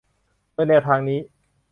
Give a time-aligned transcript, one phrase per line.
[0.53, 1.19] โดยแนวทางนี้